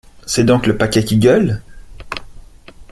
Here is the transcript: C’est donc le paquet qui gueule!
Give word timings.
C’est 0.25 0.45
donc 0.45 0.65
le 0.65 0.77
paquet 0.77 1.05
qui 1.05 1.17
gueule! 1.17 1.61